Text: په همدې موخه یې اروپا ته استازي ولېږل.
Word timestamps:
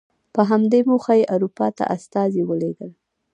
په 0.33 0.41
همدې 0.49 0.79
موخه 0.89 1.13
یې 1.19 1.29
اروپا 1.33 1.67
ته 1.77 1.83
استازي 1.95 2.43
ولېږل. 2.45 2.91